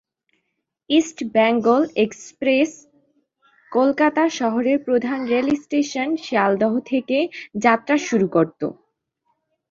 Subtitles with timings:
[0.89, 2.71] East Bengal express
[3.71, 7.17] Kolkata শহরের প্রধান rail station Sealdah থেকে
[7.61, 8.67] যাত্রা শুরু করতো।